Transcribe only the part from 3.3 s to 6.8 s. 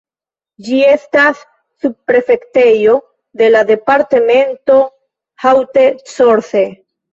de la departemento Haute-Corse.